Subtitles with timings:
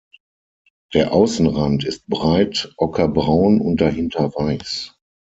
[0.95, 4.95] Der Außenrand ist breit ockerbraun und dahinter weiß.